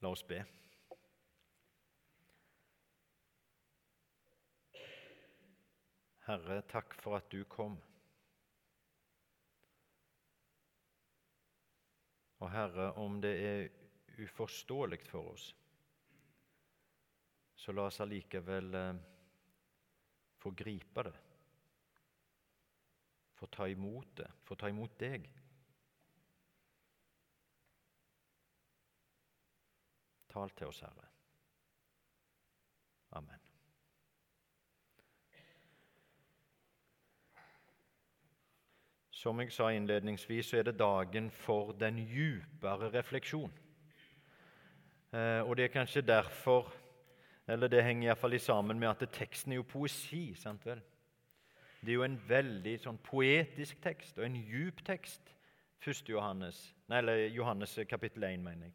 La 0.00 0.08
oss 0.08 0.22
be. 0.24 0.40
Herre, 6.24 6.60
takk 6.70 6.94
for 7.02 7.18
at 7.18 7.28
du 7.32 7.42
kom. 7.50 7.74
Og 12.40 12.48
Herre, 12.54 12.92
om 13.02 13.18
det 13.20 13.32
er 13.44 14.22
uforståelig 14.24 15.00
for 15.10 15.34
oss, 15.34 15.50
så 17.60 17.74
la 17.76 17.84
oss 17.90 18.00
allikevel 18.00 18.76
eh, 18.78 19.00
få 20.40 20.54
gripe 20.56 21.04
det, 21.04 21.16
få 23.36 23.48
ta 23.52 23.68
imot 23.68 24.14
det, 24.22 24.30
få 24.48 24.56
ta 24.56 24.70
imot 24.72 24.96
deg. 25.00 25.28
Tal 30.30 30.50
til 30.50 30.66
oss, 30.66 30.80
Herre. 30.80 31.06
Amen. 33.12 33.40
Som 39.10 39.40
jeg 39.40 39.52
sa 39.52 39.68
innledningsvis, 39.68 40.46
så 40.46 40.56
er 40.56 40.62
det 40.62 40.78
dagen 40.78 41.30
for 41.30 41.72
den 41.72 41.98
djupere 42.06 42.92
refleksjon. 42.94 43.52
Eh, 45.12 45.40
og 45.42 45.56
det 45.56 45.64
er 45.64 45.74
kanskje 45.74 46.00
derfor 46.00 46.72
Eller 47.48 47.68
det 47.68 47.82
henger 47.82 48.06
iallfall 48.06 48.38
sammen 48.38 48.78
med 48.78 48.88
at 48.88 49.08
teksten 49.10 49.52
er 49.52 49.56
jo 49.56 49.62
poesi. 49.62 50.34
sant 50.34 50.66
vel? 50.66 50.80
Det 51.80 51.88
er 51.88 51.94
jo 51.94 52.02
en 52.02 52.20
veldig 52.28 52.76
sånn 52.78 52.98
poetisk 53.02 53.80
tekst 53.82 54.18
og 54.18 54.24
en 54.24 54.36
djup 54.36 54.84
tekst. 54.86 55.34
1. 55.80 56.08
Johannes, 56.08 56.76
nei, 56.88 56.98
eller 56.98 57.26
Johannes 57.26 57.78
kapittel 57.88 58.24
1, 58.24 58.42
mener 58.44 58.68
jeg. 58.68 58.74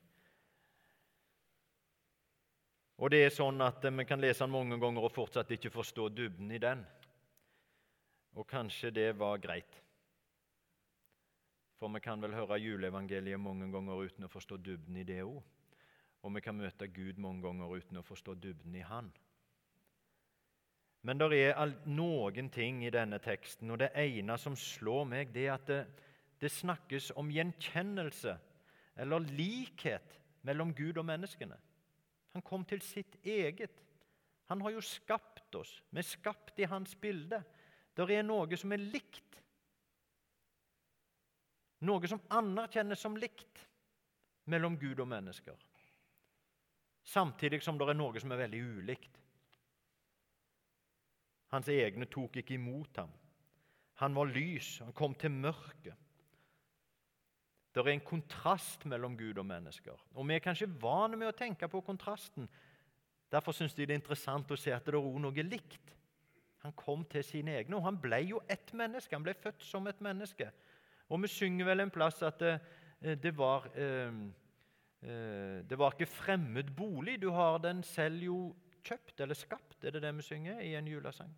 Og 2.96 3.12
det 3.12 3.26
er 3.26 3.34
sånn 3.34 3.60
at 3.62 3.84
Vi 3.84 4.06
kan 4.08 4.22
lese 4.22 4.46
den 4.46 4.54
mange 4.54 4.80
ganger 4.80 5.04
og 5.04 5.12
fortsatt 5.12 5.52
ikke 5.52 5.74
forstå 5.74 6.10
dybden 6.10 6.52
i 6.52 6.62
den. 6.62 6.86
Og 8.36 8.48
kanskje 8.48 8.92
det 8.92 9.10
var 9.20 9.38
greit. 9.38 9.82
For 11.76 11.92
vi 11.92 12.00
kan 12.00 12.22
vel 12.22 12.34
høre 12.36 12.60
juleevangeliet 12.60 13.40
mange 13.40 13.68
ganger 13.72 14.08
uten 14.08 14.28
å 14.28 14.32
forstå 14.32 14.58
dybden 14.64 14.98
i 14.98 15.04
det 15.04 15.22
òg. 15.24 15.42
Og 16.24 16.34
vi 16.36 16.42
kan 16.42 16.56
møte 16.58 16.88
Gud 16.88 17.20
mange 17.22 17.44
ganger 17.44 17.76
uten 17.76 18.00
å 18.00 18.04
forstå 18.04 18.36
dybden 18.42 18.76
i 18.76 18.84
Han. 18.88 19.12
Men 21.06 21.20
det 21.22 21.38
er 21.38 21.76
noen 21.86 22.50
ting 22.50 22.80
i 22.82 22.90
denne 22.90 23.20
teksten, 23.22 23.70
og 23.70 23.78
det 23.78 23.92
ene 23.94 24.40
som 24.42 24.56
slår 24.58 25.04
meg, 25.06 25.34
det 25.36 25.44
er 25.46 25.54
at 25.54 25.68
det, 25.70 25.84
det 26.42 26.50
snakkes 26.50 27.12
om 27.20 27.30
gjenkjennelse 27.30 28.34
eller 29.04 29.28
likhet 29.38 30.18
mellom 30.48 30.74
Gud 30.74 30.98
og 30.98 31.06
menneskene. 31.06 31.60
Han 32.36 32.44
kom 32.46 32.66
til 32.68 32.84
sitt 32.84 33.16
eget. 33.24 33.82
Han 34.52 34.62
har 34.62 34.76
jo 34.76 34.84
skapt 34.84 35.56
oss. 35.56 35.80
Vi 35.90 36.02
er 36.04 36.08
skapt 36.08 36.60
i 36.60 36.68
hans 36.70 36.94
bilde. 37.00 37.40
Det 37.96 38.06
er 38.12 38.28
noe 38.28 38.60
som 38.60 38.76
er 38.76 38.84
likt 38.84 39.26
noe 41.86 42.08
som 42.10 42.22
anerkjennes 42.34 43.02
som 43.02 43.18
likt 43.20 43.62
mellom 44.52 44.78
Gud 44.80 45.00
og 45.02 45.10
mennesker. 45.10 45.58
Samtidig 47.06 47.62
som 47.64 47.78
det 47.78 47.90
er 47.92 47.98
noe 47.98 48.22
som 48.22 48.34
er 48.34 48.42
veldig 48.46 48.62
ulikt. 48.80 49.20
Hans 51.54 51.70
egne 51.70 52.08
tok 52.12 52.40
ikke 52.42 52.58
imot 52.58 52.98
ham. 52.98 53.12
Han 54.02 54.16
var 54.18 54.32
lys, 54.32 54.80
han 54.84 54.96
kom 54.98 55.14
til 55.16 55.32
mørket. 55.32 56.05
Det 57.76 57.84
er 57.84 57.92
en 57.92 58.08
kontrast 58.08 58.86
mellom 58.88 59.18
Gud 59.20 59.38
og 59.38 59.46
mennesker. 59.46 60.00
Og 60.16 60.28
Vi 60.28 60.34
er 60.34 60.40
kanskje 60.40 60.70
vane 60.82 61.18
med 61.20 61.28
å 61.28 61.36
tenke 61.36 61.68
på 61.68 61.82
kontrasten. 61.84 62.48
Derfor 63.32 63.52
syns 63.52 63.74
de 63.76 63.84
det 63.84 63.92
er 63.92 64.00
interessant 64.00 64.52
å 64.52 64.56
se 64.56 64.72
at 64.72 64.86
det 64.86 64.96
er 64.96 65.20
noe 65.20 65.44
likt. 65.44 65.92
Han 66.64 66.72
kom 66.74 67.04
til 67.06 67.24
sine 67.24 67.58
egne, 67.60 67.76
og 67.76 67.84
han 67.84 67.98
ble 68.00 68.22
jo 68.30 68.40
ett 68.50 68.72
menneske. 68.74 69.14
Han 69.14 69.26
ble 69.26 69.36
født 69.36 69.66
som 69.68 69.88
et 69.92 70.00
menneske. 70.02 70.48
Og 71.10 71.20
vi 71.22 71.30
synger 71.30 71.68
vel 71.68 71.84
en 71.84 71.92
plass 71.94 72.24
at 72.24 72.40
det, 72.40 72.54
eh, 73.02 73.18
det 73.20 73.36
var 73.38 73.68
eh, 73.76 74.14
eh, 75.04 75.60
Det 75.68 75.78
var 75.78 75.94
ikke 75.94 76.10
fremmed 76.10 76.72
bolig. 76.76 77.20
Du 77.22 77.30
har 77.32 77.60
den 77.60 77.84
selv 77.84 78.24
jo 78.24 78.56
kjøpt 78.86 79.20
eller 79.20 79.36
skapt, 79.36 79.84
er 79.84 79.92
det 79.92 80.02
det 80.02 80.16
vi 80.16 80.22
synger 80.22 80.62
i 80.62 80.76
en 80.76 80.88
julesang? 80.88 81.34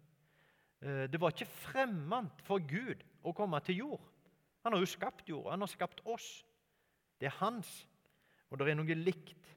Det 0.77 1.17
var 1.17 1.31
ikke 1.31 1.49
fremmed 1.49 2.41
for 2.45 2.59
Gud 2.59 3.01
å 3.23 3.31
komme 3.33 3.57
til 3.65 3.79
jord. 3.79 4.03
Han 4.63 4.73
har 4.73 4.79
jo 4.83 4.89
skapt 4.89 5.29
jorda, 5.29 5.53
han 5.55 5.63
har 5.63 5.71
skapt 5.71 6.01
oss. 6.05 6.45
Det 7.19 7.29
er 7.29 7.37
hans, 7.39 7.69
og 8.49 8.59
det 8.59 8.69
er 8.69 8.77
noe 8.79 8.97
likt. 8.97 9.53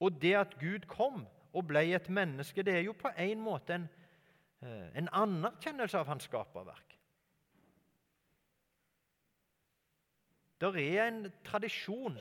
Og 0.00 0.16
det 0.20 0.34
at 0.36 0.56
Gud 0.60 0.86
kom 0.88 1.24
og 1.52 1.66
ble 1.68 1.82
et 1.94 2.08
menneske, 2.08 2.62
det 2.62 2.74
er 2.76 2.86
jo 2.86 2.96
på 2.96 3.10
en 3.16 3.42
måte 3.42 3.76
en, 3.76 3.88
en 4.96 5.10
anerkjennelse 5.12 5.98
av 5.98 6.08
hans 6.08 6.28
skaperverk. 6.28 6.96
Det 10.60 10.68
er 10.76 11.06
en 11.06 11.22
tradisjon 11.44 12.18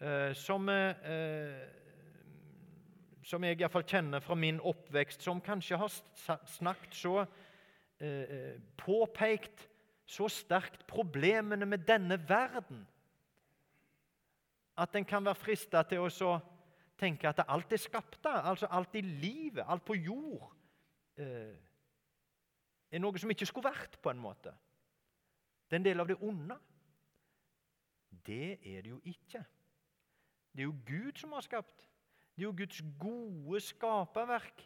eh, 0.00 0.34
som, 0.36 0.68
eh, 0.68 1.62
som 3.24 3.44
jeg 3.44 3.56
iallfall 3.56 3.86
kjenner 3.88 4.20
fra 4.20 4.36
min 4.36 4.60
oppvekst, 4.60 5.24
som 5.24 5.40
kanskje 5.40 5.78
har 5.80 5.94
snakket 6.58 6.98
så 6.98 7.22
eh, 8.00 8.60
Påpekt 8.76 9.66
så 10.08 10.28
sterkt 10.32 10.86
problemene 10.88 11.66
med 11.68 11.84
denne 11.86 12.16
verden 12.28 12.86
at 14.78 14.94
en 14.94 15.04
kan 15.04 15.24
være 15.26 15.38
frista 15.38 15.82
til 15.90 16.06
å 16.06 16.36
tenke 16.98 17.28
at 17.28 17.42
alt 17.46 17.72
er 17.74 17.82
skapt 17.82 18.26
altså 18.30 18.68
alt 18.70 18.94
i 18.98 19.02
livet, 19.02 19.64
alt 19.66 19.84
på 19.86 19.96
jord, 19.98 20.46
eh, 21.18 21.56
er 22.90 23.02
noe 23.02 23.18
som 23.20 23.30
ikke 23.30 23.46
skulle 23.46 23.70
vært, 23.70 23.98
på 24.00 24.10
en 24.10 24.22
måte. 24.22 24.54
Det 25.68 25.76
er 25.76 25.80
en 25.82 25.88
del 25.90 26.00
av 26.00 26.08
det 26.08 26.16
onde. 26.24 26.56
Det 28.24 28.58
er 28.64 28.82
det 28.82 28.92
jo 28.94 29.00
ikke. 29.04 29.42
Det 30.52 30.62
er 30.62 30.68
jo 30.70 30.76
Gud 30.86 31.20
som 31.20 31.34
har 31.36 31.44
skapt. 31.44 31.84
Det 32.34 32.42
er 32.42 32.48
jo 32.48 32.56
Guds 32.56 32.80
gode 32.98 33.60
skaperverk. 33.60 34.64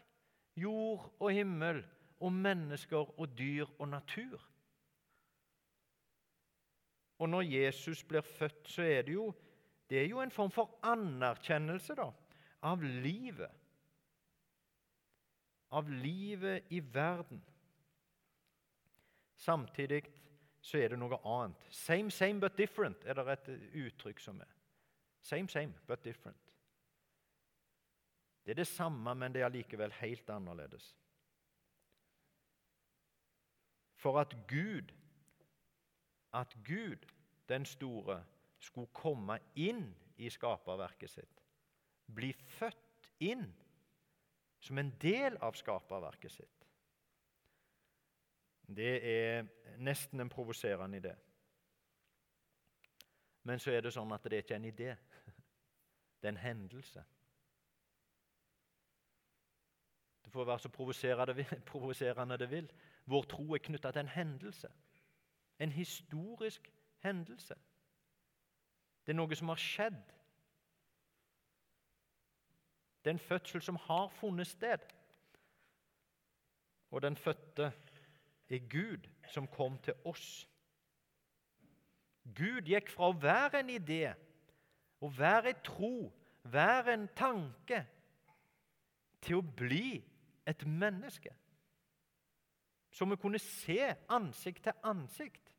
Jord 0.55 1.09
og 1.19 1.33
himmel 1.33 1.81
og 2.23 2.33
mennesker 2.33 3.19
og 3.19 3.37
dyr 3.37 3.65
og 3.79 3.87
natur. 3.91 4.41
Og 7.19 7.29
når 7.29 7.41
Jesus 7.41 8.03
blir 8.03 8.21
født, 8.21 8.67
så 8.67 8.81
er 8.81 9.01
det 9.01 9.13
jo, 9.13 9.33
det 9.89 9.99
er 10.01 10.07
jo 10.07 10.21
en 10.21 10.31
form 10.31 10.51
for 10.51 10.79
anerkjennelse 10.83 11.95
da, 11.95 12.09
av 12.63 12.81
livet. 12.81 13.51
Av 15.71 15.89
livet 15.89 16.71
i 16.71 16.79
verden. 16.93 17.43
Samtidig 19.35 20.03
så 20.61 20.79
er 20.79 20.93
det 20.93 20.99
noe 20.99 21.19
annet. 21.27 21.67
Same, 21.69 22.11
same, 22.11 22.39
but 22.39 22.57
different 22.57 23.05
er 23.05 23.19
det 23.19 23.27
et 23.33 23.49
uttrykk 23.85 24.19
som 24.19 24.39
er. 24.41 24.51
Same, 25.21 25.49
same, 25.49 25.73
but 25.87 26.03
different. 26.03 26.37
Det 28.43 28.51
er 28.51 28.55
det 28.55 28.67
samme, 28.67 29.15
men 29.15 29.33
det 29.33 29.41
er 29.41 29.51
likevel 29.51 29.91
helt 30.01 30.29
annerledes. 30.29 30.93
For 34.03 34.19
at 34.19 34.35
Gud, 34.49 34.91
at 36.35 36.57
Gud, 36.67 37.05
den 37.49 37.65
store, 37.65 38.19
skulle 38.59 38.91
komme 38.95 39.39
inn 39.59 39.85
i 40.17 40.29
skaperverket 40.31 41.11
sitt, 41.11 41.43
bli 42.15 42.33
født 42.57 43.09
inn 43.23 43.47
som 44.63 44.79
en 44.79 44.91
del 45.01 45.39
av 45.43 45.55
skaperverket 45.59 46.31
sitt 46.31 46.63
det 48.67 48.93
er 49.03 49.47
nesten 49.77 50.19
en 50.19 50.29
provoserende 50.29 50.97
idé. 50.97 51.13
Men 53.43 53.59
så 53.59 53.71
er 53.71 53.83
det 53.83 53.91
sånn 53.93 54.11
at 54.15 54.23
det 54.23 54.37
er 54.37 54.45
ikke 54.45 54.55
en 54.55 54.69
idé. 54.71 54.93
Det 56.23 56.29
er 56.29 56.37
en 56.37 56.39
hendelse. 56.39 57.01
Det 60.23 60.31
får 60.31 60.45
være 60.47 60.59
så 60.63 60.69
provoserende 61.67 62.37
det 62.39 62.47
vil. 62.49 62.69
Vår 63.05 63.23
tro 63.23 63.53
er 63.53 63.63
knytta 63.63 63.91
til 63.91 64.05
en 64.05 64.13
hendelse. 64.15 64.67
En 65.59 65.71
historisk 65.71 66.71
hendelse. 67.03 67.55
Det 69.05 69.11
er 69.11 69.19
noe 69.19 69.35
som 69.35 69.51
har 69.51 69.59
skjedd. 69.59 70.03
Det 73.03 73.11
er 73.11 73.17
en 73.17 73.19
fødsel 73.19 73.61
som 73.61 73.75
har 73.75 74.07
funnet 74.15 74.47
sted. 74.47 74.79
Og 76.91 77.01
den 77.01 77.17
fødte 77.17 77.73
er 78.49 78.69
Gud 78.69 79.09
som 79.33 79.47
kom 79.47 79.77
til 79.77 79.93
oss. 80.05 80.47
Gud 82.23 82.69
gikk 82.69 82.91
fra 82.93 83.09
å 83.11 83.17
være 83.19 83.59
en 83.59 83.71
idé, 83.73 84.13
å 85.03 85.09
være 85.11 85.51
en 85.51 85.63
tro, 85.65 85.95
være 86.43 86.93
en 86.93 87.07
tanke, 87.17 87.83
til 89.23 89.39
å 89.39 89.47
bli 89.57 89.99
et 90.47 90.63
menneske 90.67 91.31
som 92.93 93.09
vi 93.09 93.17
kunne 93.17 93.39
se 93.41 93.95
ansikt 94.09 94.63
til 94.63 94.85
ansikt. 94.85 95.49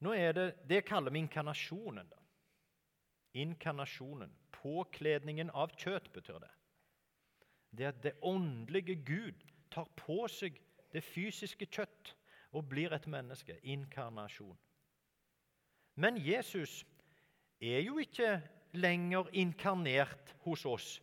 Nå 0.00 0.12
er 0.14 0.32
Det 0.32 0.68
det 0.68 0.84
kaller 0.84 1.10
vi 1.10 1.18
inkarnasjonen. 1.18 2.08
da. 2.08 2.16
Inkarnasjonen, 3.34 4.32
påkledningen 4.50 5.50
av 5.50 5.70
kjøtt, 5.76 6.12
betyr 6.12 6.38
det. 6.38 6.50
Det 7.70 7.84
at 7.84 8.02
det 8.02 8.18
åndelige 8.22 8.94
Gud 9.04 9.44
tar 9.70 9.88
på 9.96 10.28
seg 10.28 10.60
det 10.92 11.04
fysiske 11.04 11.66
kjøtt 11.66 12.14
og 12.52 12.68
blir 12.68 12.92
et 12.92 13.06
menneske. 13.06 13.58
Inkarnasjon. 13.62 14.58
Men 15.94 16.16
Jesus 16.16 16.84
er 17.60 17.80
jo 17.82 17.98
ikke 17.98 18.42
lenger 18.72 19.28
inkarnert 19.32 20.34
hos 20.44 20.64
oss. 20.66 21.02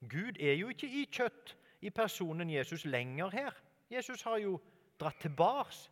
Gud 0.00 0.40
er 0.40 0.54
jo 0.58 0.68
ikke 0.68 0.88
i 0.88 1.04
kjøtt 1.08 1.54
i 1.80 1.90
personen 1.90 2.50
Jesus 2.50 2.84
lenger 2.84 3.30
her. 3.32 3.56
Jesus 3.90 4.22
har 4.22 4.38
jo 4.42 4.58
dratt 5.00 5.20
tilbake. 5.20 5.90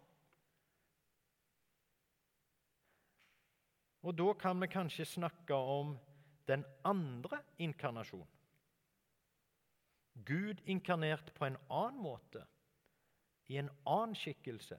Og 4.03 4.17
da 4.19 4.33
kan 4.35 4.61
vi 4.61 4.67
kanskje 4.67 5.07
snakke 5.07 5.55
om 5.55 5.97
den 6.49 6.65
andre 6.85 7.39
inkarnasjonen. 7.59 8.29
Gud 10.27 10.61
inkarnert 10.67 11.33
på 11.35 11.47
en 11.47 11.57
annen 11.71 12.03
måte, 12.03 12.43
i 13.49 13.57
en 13.57 13.71
annen 13.87 14.15
skikkelse. 14.15 14.77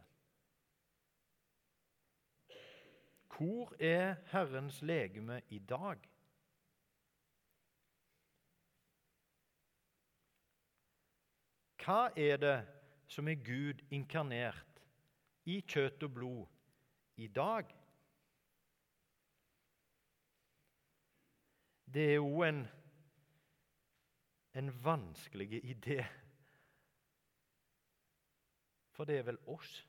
Hvor 3.38 3.74
er 3.80 4.16
Herrens 4.32 4.82
legeme 4.82 5.42
i 5.50 5.60
dag? 5.60 5.98
Hva 11.84 12.12
er 12.16 12.38
det 12.38 12.58
som 13.08 13.28
er 13.28 13.42
Gud 13.44 13.82
inkarnert 13.92 14.84
i 15.50 15.58
kjøtt 15.68 16.04
og 16.06 16.14
blod 16.14 16.46
i 17.18 17.28
dag? 17.28 17.74
Det 21.94 22.06
er 22.10 22.16
jo 22.16 22.42
en, 22.46 22.64
en 24.54 24.72
vanskelig 24.86 25.60
idé. 25.64 26.00
For 28.94 29.10
det 29.10 29.18
er 29.18 29.28
vel 29.28 29.42
oss. 29.50 29.82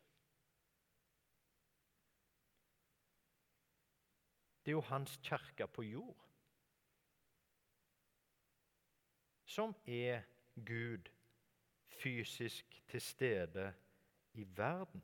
Det 4.65 4.73
er 4.73 4.79
jo 4.79 4.87
hans 4.89 5.19
kirke 5.23 5.67
på 5.69 5.83
jord 5.85 6.25
som 9.55 9.75
er 9.87 10.25
Gud 10.67 11.11
fysisk 12.01 12.83
til 12.89 13.01
stede 13.01 13.73
i 14.33 14.45
verden. 14.57 15.03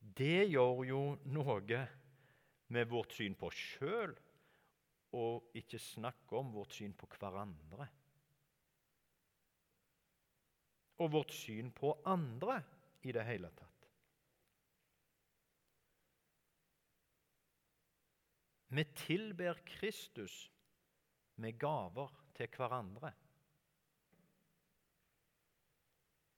Det 0.00 0.48
gjør 0.50 0.82
jo 0.84 1.00
noe 1.32 1.84
med 2.70 2.90
vårt 2.90 3.14
syn 3.16 3.36
på 3.38 3.48
oss 3.50 3.60
sjøl, 3.76 4.12
og 5.16 5.56
ikke 5.58 5.80
snakke 5.80 6.38
om 6.38 6.52
vårt 6.54 6.76
syn 6.76 6.92
på 6.94 7.08
hverandre. 7.18 7.88
Og 11.00 11.12
vårt 11.12 11.34
syn 11.34 11.72
på 11.74 11.96
andre 12.04 12.60
i 13.02 13.12
det 13.16 13.24
hele 13.26 13.50
tatt. 13.56 13.69
Vi 18.72 18.84
tilber 18.84 19.54
Kristus 19.66 20.52
med 21.34 21.58
gaver 21.58 22.12
til 22.34 22.48
hverandre. 22.56 23.12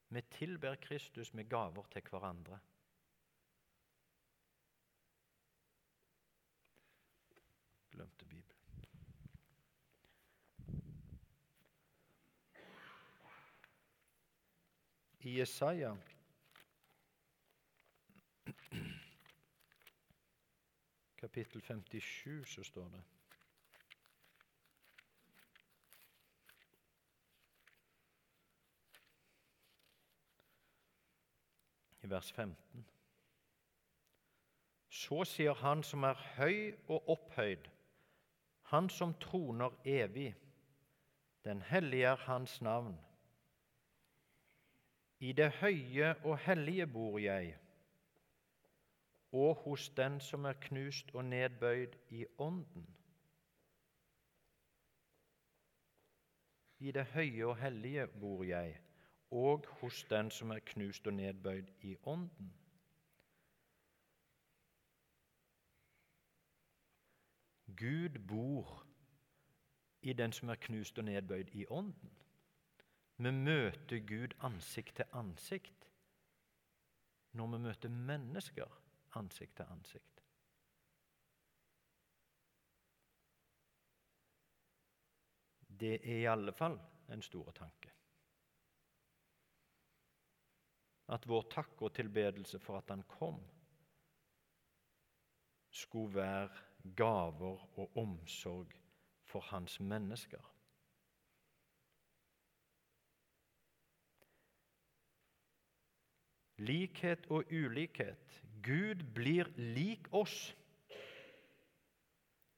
Vi 0.08 0.23
tilber 0.31 0.75
Kristus 0.75 1.34
med 1.34 1.44
gaver 1.44 1.82
til 1.93 2.02
hverandre. 2.08 2.58
Glemte 7.90 8.25
Bibelen. 8.25 8.87
I 15.20 15.38
Jesaja 15.38 15.96
kapittel 21.32 21.62
57 21.62 22.49
så 22.49 22.62
står 22.62 22.88
det 22.88 23.02
I 32.02 32.11
vers 32.11 32.32
15. 32.32 32.87
Så 34.88 35.25
sier 35.25 35.55
Han 35.55 35.82
som 35.82 36.05
er 36.05 36.20
høy 36.37 36.75
og 36.88 37.08
opphøyd, 37.08 37.64
Han 38.62 38.90
som 38.90 39.14
troner 39.14 39.70
evig, 39.85 40.35
den 41.44 41.62
hellige 41.62 42.06
er 42.06 42.17
Hans 42.17 42.61
navn. 42.61 42.99
I 45.19 45.32
det 45.32 45.52
høye 45.52 46.14
og 46.25 46.38
hellige 46.38 46.87
bor 46.87 47.19
jeg 47.19 47.62
og 49.32 49.55
hos 49.55 49.88
den 49.88 50.20
som 50.20 50.44
er 50.44 50.52
knust 50.52 51.11
og 51.14 51.25
nedbøyd 51.25 51.94
i 52.11 52.26
ånden. 52.38 52.96
I 56.79 56.93
det 56.93 57.05
høye 57.05 57.46
og 57.46 57.56
hellige 57.56 58.06
bor 58.06 58.43
jeg, 58.44 58.81
og 59.31 59.67
hos 59.81 60.05
den 60.11 60.31
som 60.31 60.50
er 60.50 60.58
knust 60.58 61.06
og 61.06 61.14
nedbøyd 61.14 61.69
i 61.81 61.96
ånden. 62.02 62.52
Gud 67.76 68.19
bor 68.28 68.87
i 70.02 70.12
den 70.12 70.32
som 70.32 70.49
er 70.49 70.55
knust 70.55 70.99
og 70.99 71.05
nedbøyd 71.05 71.55
i 71.55 71.67
ånden. 71.70 72.12
Vi 73.17 73.31
møter 73.31 73.99
Gud 74.08 74.37
ansikt 74.40 74.96
til 74.96 75.05
ansikt 75.12 75.88
når 77.32 77.46
vi 77.46 77.58
møter 77.58 77.88
mennesker 77.88 78.81
ansikt 79.17 79.56
til 79.56 79.70
ansikt. 79.70 80.23
Det 85.82 85.94
er 85.94 86.21
i 86.21 86.31
alle 86.31 86.52
fall 86.52 86.78
en 87.11 87.23
stor 87.23 87.50
tanke. 87.57 87.90
At 91.12 91.26
vår 91.28 91.49
takk 91.50 91.83
og 91.83 91.95
tilbedelse 91.97 92.61
for 92.62 92.78
at 92.78 92.90
Han 92.90 93.02
kom, 93.09 93.40
skulle 95.71 96.14
være 96.14 96.49
gaver 96.97 97.78
og 97.78 97.97
omsorg 97.97 98.73
for 99.25 99.40
Hans 99.40 99.81
mennesker. 99.81 100.49
Likhet 106.62 107.26
og 107.26 107.50
ulikhet 107.50 108.42
Gud 108.62 109.04
blir 109.14 109.49
lik 109.57 110.07
oss 110.14 110.54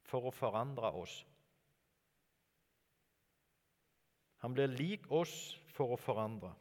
for 0.04 0.28
å 0.28 0.32
forandre 0.34 0.90
oss. 1.00 1.24
Han 4.44 4.52
blir 4.54 4.68
lik 4.68 5.06
oss 5.08 5.32
for 5.72 5.94
å 5.94 5.98
forandre. 6.00 6.52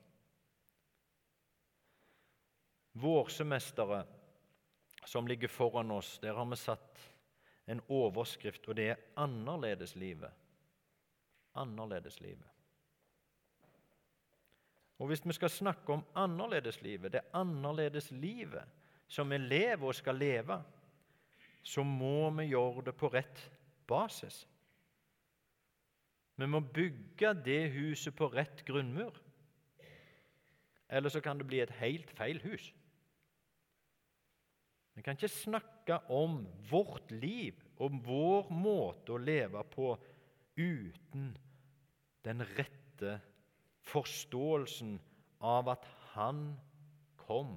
Vårsemesteret 2.93 4.07
som 5.09 5.27
ligger 5.27 5.51
foran 5.51 5.91
oss, 5.91 6.19
der 6.23 6.33
har 6.37 6.45
vi 6.45 6.55
satt 6.55 7.01
en 7.65 7.81
overskrift, 7.91 8.67
og 8.69 8.75
det 8.75 8.89
er 8.89 8.97
'Annerledeslivet'. 9.17 10.31
Annerledeslivet. 11.55 12.49
Og 14.97 15.07
Hvis 15.07 15.25
vi 15.25 15.33
skal 15.33 15.49
snakke 15.49 15.93
om 15.93 16.05
annerledeslivet, 16.15 17.11
det 17.11 17.21
annerledeslivet 17.33 18.63
som 19.13 19.29
vi 19.29 19.37
lever 19.37 19.85
og 19.85 19.95
skal 19.95 20.17
leve, 20.17 20.57
så 21.63 21.83
må 21.85 22.31
vi 22.39 22.49
gjøre 22.49 22.87
det 22.89 22.95
på 22.97 23.11
rett 23.13 23.43
basis. 23.87 24.43
Vi 26.35 26.47
må 26.49 26.63
bygge 26.65 27.35
det 27.45 27.61
huset 27.75 28.15
på 28.17 28.31
rett 28.33 28.63
grunnmur. 28.65 29.13
Eller 30.89 31.13
så 31.13 31.21
kan 31.21 31.37
det 31.37 31.47
bli 31.47 31.61
et 31.61 31.75
helt 31.77 32.09
feil 32.17 32.41
hus. 32.41 32.71
Vi 34.93 35.01
kan 35.01 35.17
ikke 35.17 35.29
snakke 35.29 35.97
om 36.13 36.43
vårt 36.69 37.11
liv 37.11 37.57
og 37.81 37.95
vår 38.05 38.49
måte 38.53 39.15
å 39.15 39.21
leve 39.21 39.63
på 39.73 39.93
uten 40.57 41.31
den 42.25 42.43
rette 42.57 43.17
forståelsen 43.89 44.97
av 45.43 45.69
at 45.73 45.87
Han 46.13 46.53
kom 47.17 47.55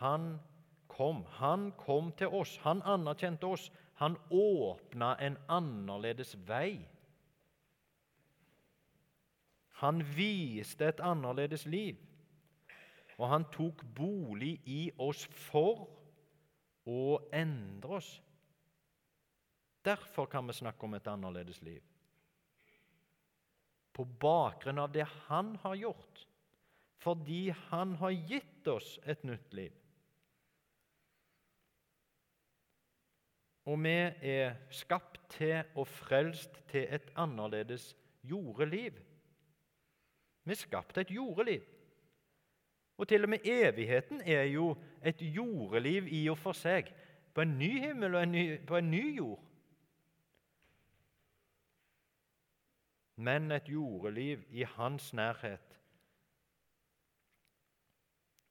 han 0.00 0.36
kom. 0.86 1.24
Han 1.38 1.70
kom 1.78 2.12
til 2.18 2.32
oss. 2.32 2.56
Han 2.64 2.82
anerkjente 2.84 3.46
oss. 3.46 3.70
Han 4.00 4.16
åpna 4.30 5.14
en 5.20 5.38
annerledes 5.48 6.34
vei. 6.48 6.88
Han 9.80 10.00
viste 10.16 10.88
et 10.88 11.00
annerledes 11.04 11.66
liv, 11.68 11.98
og 13.18 13.28
han 13.28 13.44
tok 13.52 13.82
bolig 13.96 14.54
i 14.64 14.86
oss 15.04 15.26
for 15.50 15.82
å 16.88 17.18
endre 17.36 17.98
oss. 17.98 18.08
Derfor 19.84 20.30
kan 20.32 20.48
vi 20.48 20.56
snakke 20.56 20.88
om 20.88 20.96
et 20.96 21.10
annerledes 21.12 21.60
liv. 21.62 21.82
På 23.92 24.04
bakgrunn 24.04 24.80
av 24.80 24.92
det 24.92 25.04
han 25.28 25.54
har 25.62 25.76
gjort, 25.76 26.24
fordi 27.04 27.50
han 27.68 27.94
har 28.00 28.16
gitt 28.16 28.68
oss 28.72 28.96
et 29.04 29.24
nytt 29.28 29.52
liv. 29.56 29.72
Og 33.66 33.78
vi 33.82 33.94
er 34.22 34.54
skapt 34.70 35.20
til 35.30 35.64
og 35.74 35.88
frelst 35.88 36.62
til 36.70 36.86
et 36.94 37.10
annerledes 37.16 37.96
jordeliv. 38.22 38.92
Vi 40.44 40.50
er 40.50 40.60
skapt 40.60 40.94
til 40.94 41.00
et 41.00 41.10
jordeliv. 41.10 41.62
Og 42.96 43.08
til 43.08 43.22
og 43.22 43.28
med 43.28 43.38
evigheten 43.44 44.20
er 44.20 44.42
jo 44.42 44.76
et 45.04 45.22
jordeliv 45.22 46.06
i 46.08 46.28
og 46.30 46.38
for 46.38 46.56
seg, 46.56 46.94
på 47.34 47.42
en 47.44 47.58
ny 47.58 47.80
himmel 47.82 48.14
og 48.14 48.22
en 48.22 48.32
ny, 48.32 48.44
på 48.66 48.76
en 48.76 48.90
ny 48.90 49.16
jord. 49.16 49.42
Men 53.16 53.52
et 53.52 53.68
jordeliv 53.68 54.44
i 54.50 54.62
hans 54.62 55.12
nærhet 55.12 55.76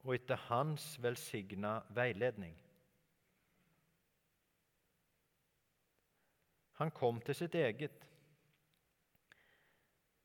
og 0.06 0.14
etter 0.16 0.36
hans 0.36 1.04
velsigna 1.04 1.80
veiledning. 1.90 2.65
Han 6.80 6.92
kom 6.92 7.22
til 7.24 7.36
sitt 7.36 7.56
eget, 7.56 8.04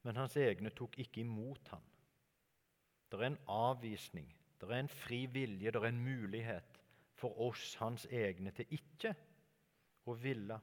men 0.02 0.16
hans 0.16 0.37
egne 0.40 0.73
tok 0.75 0.99
ikke 0.99 1.21
imot 1.23 1.69
ham. 1.71 1.85
Det 3.11 3.21
er 3.21 3.26
en 3.26 3.38
avvisning, 3.47 4.28
det 4.61 4.71
er 4.71 4.80
en 4.80 4.88
fri 4.88 5.25
vilje, 5.26 5.71
det 5.71 5.83
er 5.83 5.88
en 5.88 6.02
mulighet 6.02 6.80
for 7.21 7.40
oss, 7.49 7.75
hans 7.78 8.07
egne, 8.07 8.50
til 8.50 8.66
ikke 8.75 9.14
å 10.09 10.16
ville. 10.19 10.59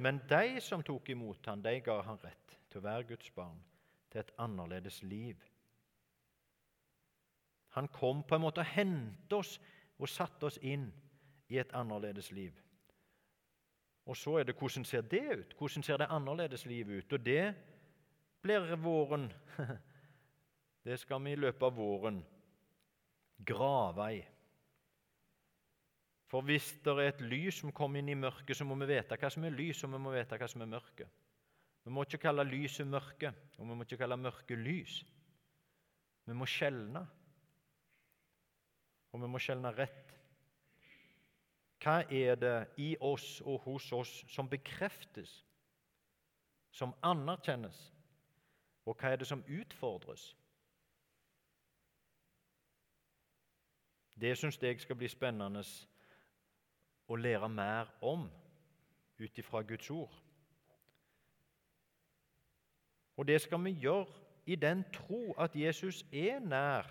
Men 0.00 0.20
de 0.28 0.60
som 0.64 0.82
tok 0.84 1.10
imot 1.12 1.46
ham, 1.46 1.62
de 1.62 1.74
ga 1.84 2.00
han 2.06 2.20
rett 2.22 2.56
til 2.70 2.80
å 2.80 2.86
være 2.86 3.08
Guds 3.12 3.30
barn, 3.34 3.58
til 4.10 4.22
et 4.22 4.32
annerledes 4.38 5.02
liv. 5.02 5.38
Han 7.76 7.88
kom 7.94 8.22
på 8.26 8.34
en 8.34 8.42
måte 8.42 8.64
og 8.64 8.72
hentet 8.74 9.32
oss 9.36 9.58
og 9.98 10.10
satte 10.10 10.48
oss 10.48 10.58
inn 10.62 10.88
i 11.50 11.58
et 11.62 11.72
annerledes 11.76 12.32
liv. 12.34 12.56
Og 14.06 14.16
så 14.16 14.38
er 14.40 14.48
det 14.48 14.56
hvordan 14.58 14.84
ser 14.84 15.02
det 15.02 15.22
ut? 15.38 15.54
Hvordan 15.58 15.82
ser 15.82 16.00
det 16.00 16.10
annerledes 16.10 16.66
livet 16.66 17.04
ut? 17.04 17.12
Og 17.12 17.26
det 17.26 17.54
blir 18.42 18.76
våren 18.76 19.32
Det 20.84 20.96
skal 20.98 21.20
vi 21.24 21.34
i 21.34 21.36
løpet 21.36 21.62
av 21.62 21.74
våren 21.76 22.22
grave 23.44 24.06
i. 24.16 24.20
For 26.30 26.46
hvis 26.46 26.70
det 26.84 26.92
er 26.94 27.08
et 27.10 27.24
lys 27.26 27.58
som 27.60 27.72
kommer 27.74 28.00
inn 28.00 28.12
i 28.12 28.16
mørket, 28.16 28.54
så 28.56 28.64
må 28.64 28.76
vi 28.80 28.88
vite 28.92 29.18
hva 29.18 29.30
som 29.32 29.44
er 29.44 29.56
lys, 29.56 29.82
og 29.84 29.92
vi 29.92 30.00
må 30.00 30.12
vite 30.14 30.38
hva 30.40 30.48
som 30.48 30.62
er 30.62 30.70
mørke. 30.70 31.08
Vi 31.84 31.92
må 31.92 32.04
ikke 32.06 32.20
kalle 32.22 32.46
lyset 32.46 32.86
mørke, 32.86 33.32
og 33.58 33.66
vi 33.66 33.76
må 33.76 33.86
ikke 33.86 33.98
kalle 34.00 34.18
mørket 34.20 34.60
lys. 34.60 35.00
Vi 36.28 36.36
må 36.36 36.46
skjelne, 36.46 37.02
og 39.10 39.24
vi 39.24 39.30
må 39.32 39.40
skjelne 39.42 39.72
rett. 39.74 40.14
Hva 41.80 42.02
er 42.12 42.34
det 42.36 42.56
i 42.76 42.96
oss 43.00 43.40
og 43.40 43.60
hos 43.64 43.92
oss 43.92 44.24
som 44.28 44.48
bekreftes, 44.48 45.44
som 46.70 46.92
anerkjennes, 47.02 47.78
og 48.84 48.96
hva 49.00 49.12
er 49.12 49.16
det 49.16 49.28
som 49.28 49.44
utfordres? 49.48 50.36
Det 54.20 54.36
syns 54.36 54.60
jeg 54.62 54.80
skal 54.80 54.98
bli 55.00 55.08
spennende 55.08 55.62
å 57.08 57.16
lære 57.16 57.48
mer 57.48 57.88
om 58.04 58.28
ut 59.20 59.38
ifra 59.38 59.62
Guds 59.64 59.90
ord. 59.90 60.12
Og 63.16 63.26
det 63.26 63.40
skal 63.40 63.64
vi 63.64 63.72
gjøre 63.80 64.06
i 64.46 64.56
den 64.56 64.84
tro 64.92 65.34
at 65.38 65.56
Jesus 65.56 66.04
er 66.12 66.40
nær 66.40 66.88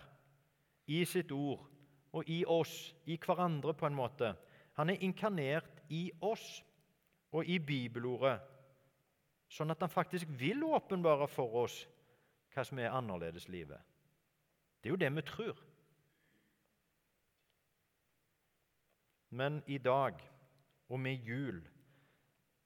i 0.88 1.03
sitt 1.05 1.31
ord 1.31 1.65
og 2.13 2.29
i 2.29 2.43
oss, 2.48 2.96
i 3.05 3.17
hverandre 3.22 3.74
på 3.74 3.86
en 3.86 3.98
måte, 3.98 4.34
han 4.80 4.90
er 4.90 5.02
inkarnert 5.04 5.82
i 5.92 6.06
oss 6.24 6.64
og 7.36 7.50
i 7.52 7.58
bibelordet, 7.60 8.40
sånn 9.52 9.74
at 9.74 9.82
han 9.84 9.92
faktisk 9.92 10.30
vil 10.40 10.64
åpenbare 10.64 11.28
for 11.28 11.66
oss 11.66 11.82
hva 12.54 12.64
som 12.64 12.80
er 12.80 12.94
annerledeslivet. 12.96 13.82
Det 14.80 14.88
er 14.88 14.94
jo 14.96 15.02
det 15.02 15.10
vi 15.18 15.26
tror. 15.28 15.60
Men 19.36 19.60
i 19.68 19.82
dag 19.84 20.24
og 20.88 21.04
med 21.04 21.28
jul 21.28 21.60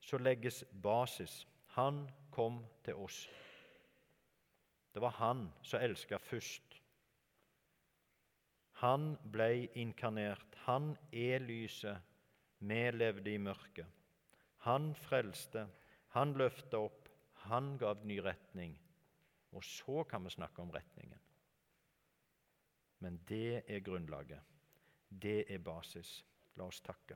så 0.06 0.22
legges 0.22 0.62
basis. 0.86 1.48
Han 1.74 2.06
kom 2.30 2.62
til 2.86 3.02
oss. 3.02 3.24
Det 4.94 5.02
var 5.02 5.18
han 5.18 5.48
som 5.66 5.82
elska 5.82 6.22
først. 6.22 6.73
Han 8.84 9.14
ble 9.32 9.70
inkarnert. 9.80 10.58
Han 10.66 10.98
er 11.16 11.40
lyset. 11.40 12.04
Vi 12.60 12.80
levde 12.92 13.32
i 13.32 13.40
mørket. 13.40 13.88
Han 14.68 14.90
frelste. 14.96 15.64
Han 16.18 16.36
løfta 16.36 16.82
opp. 16.84 17.08
Han 17.48 17.78
gav 17.80 18.04
ny 18.04 18.18
retning. 18.26 18.76
Og 19.56 19.64
så 19.64 20.04
kan 20.04 20.24
vi 20.28 20.36
snakke 20.36 20.62
om 20.62 20.72
retningen. 20.76 21.20
Men 23.00 23.22
det 23.30 23.64
er 23.68 23.80
grunnlaget. 23.80 24.42
Det 25.08 25.46
er 25.48 25.64
basis. 25.64 26.18
La 26.60 26.68
oss 26.68 26.82
takke. 26.84 27.16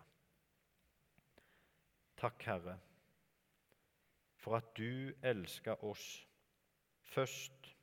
Takk, 2.17 2.43
Herre, 2.47 2.79
for 4.39 4.57
at 4.57 4.71
du 4.77 5.11
elska 5.21 5.75
oss 5.85 6.07
først 7.11 7.75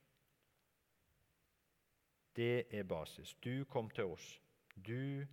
det 2.37 2.67
er 2.75 2.83
basis. 2.83 3.35
Du 3.45 3.65
kom 3.65 3.91
til 3.91 4.05
oss. 4.15 4.41
Du 4.75 5.25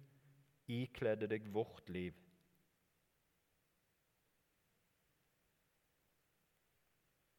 ikledde 0.72 1.28
deg 1.28 1.48
vårt 1.54 1.90
liv. 1.90 2.18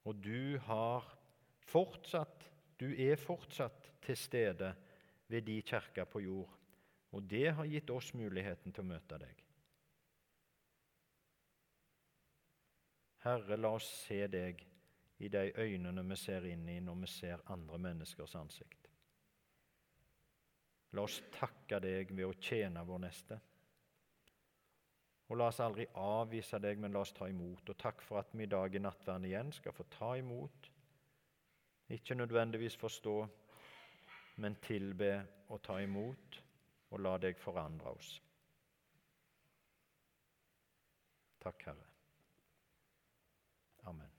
Og 0.05 0.19
du 0.19 0.59
har 0.67 1.07
fortsatt, 1.71 2.49
du 2.81 2.91
er 2.91 3.17
fortsatt 3.17 3.93
til 4.03 4.19
stede 4.19 4.75
ved 5.31 5.47
de 5.47 5.61
kirker 5.63 6.05
på 6.05 6.21
jord. 6.21 6.59
Og 7.13 7.23
det 7.31 7.53
har 7.55 7.69
gitt 7.69 7.91
oss 7.91 8.11
muligheten 8.17 8.73
til 8.73 8.83
å 8.83 8.89
møte 8.89 9.21
deg. 9.23 9.43
Herre, 13.23 13.57
la 13.57 13.71
oss 13.77 13.87
se 14.09 14.25
deg 14.27 14.65
i 15.23 15.29
de 15.31 15.53
øynene 15.55 16.03
vi 16.09 16.17
ser 16.19 16.49
inn 16.51 16.67
i 16.69 16.81
når 16.83 17.05
vi 17.05 17.11
ser 17.13 17.45
andre 17.55 17.79
menneskers 17.79 18.35
ansikt. 18.41 18.82
La 20.93 21.07
oss 21.07 21.23
takke 21.33 21.81
deg 21.81 22.13
ved 22.13 22.27
å 22.29 22.37
tjene 22.37 22.85
vår 22.85 23.01
neste. 23.07 23.39
Og 25.33 25.39
la 25.41 25.47
oss 25.49 25.63
aldri 25.65 25.87
avvise 25.97 26.59
deg, 26.61 26.81
men 26.83 26.93
la 26.93 27.01
oss 27.07 27.15
ta 27.17 27.29
imot. 27.31 27.71
Og 27.73 27.79
takk 27.81 28.03
for 28.05 28.21
at 28.21 28.35
vi 28.37 28.45
i 28.45 28.51
dag 28.53 28.75
i 28.77 28.83
nattverden 28.83 29.29
igjen 29.31 29.53
skal 29.57 29.73
få 29.73 29.87
ta 29.95 30.13
imot, 30.21 30.69
ikke 31.93 32.17
nødvendigvis 32.17 32.77
forstå, 32.81 33.17
men 34.45 34.61
tilbe 34.65 35.15
og 35.49 35.63
ta 35.65 35.79
imot, 35.81 36.39
og 36.93 37.05
la 37.05 37.17
deg 37.21 37.41
forandre 37.41 37.97
oss. 37.97 38.15
Takk, 41.43 41.65
Herre. 41.67 41.89
Amen. 43.91 44.12